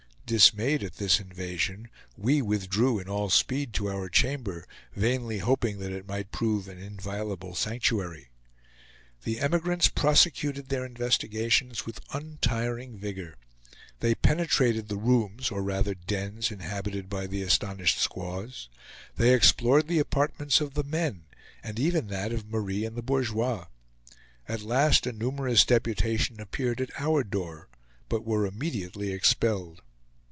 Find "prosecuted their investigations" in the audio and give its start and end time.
9.89-11.85